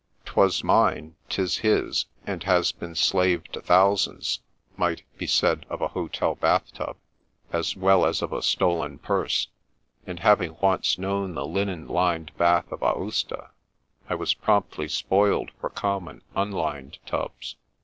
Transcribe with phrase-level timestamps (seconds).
[0.25, 4.39] "*Twas mine, 'tis his, and has been slave to thousands,"
[4.75, 6.97] might be said of a hotel bath tub
[7.53, 9.49] as well as of a stolen purse;
[10.07, 13.51] and having once known the linen lined bath of Aosta,
[14.09, 17.55] I was promptly spoiled for common, un lined tubs.